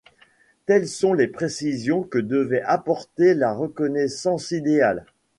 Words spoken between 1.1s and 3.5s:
les précisions que devait apporter